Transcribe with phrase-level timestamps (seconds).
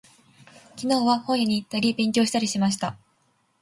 [0.75, 2.97] 昨日は、本屋に行ったり、勉強したりしました。